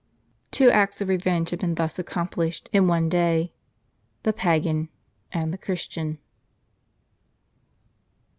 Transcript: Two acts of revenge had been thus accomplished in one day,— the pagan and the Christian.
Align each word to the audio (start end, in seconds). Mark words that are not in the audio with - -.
Two 0.49 0.71
acts 0.71 0.99
of 0.99 1.09
revenge 1.09 1.51
had 1.51 1.59
been 1.59 1.75
thus 1.75 1.99
accomplished 1.99 2.71
in 2.73 2.87
one 2.87 3.07
day,— 3.07 3.53
the 4.23 4.33
pagan 4.33 4.89
and 5.31 5.53
the 5.53 5.59
Christian. 5.59 6.17